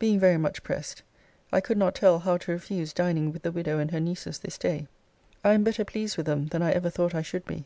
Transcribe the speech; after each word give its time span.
Being 0.00 0.18
very 0.18 0.38
much 0.38 0.64
pressed, 0.64 1.04
I 1.52 1.60
could 1.60 1.78
not 1.78 1.94
tell 1.94 2.18
how 2.18 2.36
to 2.36 2.50
refuse 2.50 2.92
dining 2.92 3.30
with 3.32 3.42
the 3.42 3.52
widow 3.52 3.78
and 3.78 3.92
her 3.92 4.00
nieces 4.00 4.40
this 4.40 4.58
day. 4.58 4.88
I 5.44 5.52
am 5.54 5.62
better 5.62 5.84
pleased 5.84 6.16
with 6.16 6.26
them 6.26 6.48
than 6.48 6.62
I 6.62 6.72
ever 6.72 6.90
thought 6.90 7.14
I 7.14 7.22
should 7.22 7.46
be. 7.46 7.64